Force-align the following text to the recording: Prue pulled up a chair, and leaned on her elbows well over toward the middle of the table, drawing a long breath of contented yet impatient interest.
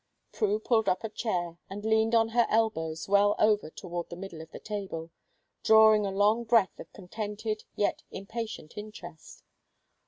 Prue 0.31 0.57
pulled 0.57 0.89
up 0.89 1.03
a 1.03 1.09
chair, 1.09 1.59
and 1.69 1.85
leaned 1.85 2.15
on 2.15 2.29
her 2.29 2.47
elbows 2.49 3.07
well 3.07 3.35
over 3.37 3.69
toward 3.69 4.09
the 4.09 4.15
middle 4.15 4.41
of 4.41 4.49
the 4.49 4.57
table, 4.59 5.11
drawing 5.63 6.07
a 6.07 6.11
long 6.11 6.43
breath 6.43 6.79
of 6.79 6.91
contented 6.91 7.65
yet 7.75 8.01
impatient 8.09 8.75
interest. 8.79 9.43